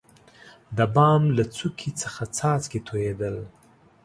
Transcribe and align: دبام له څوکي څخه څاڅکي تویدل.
دبام 0.77 1.21
له 1.37 1.43
څوکي 1.55 1.91
څخه 2.01 2.23
څاڅکي 2.37 2.79
تویدل. 2.87 3.35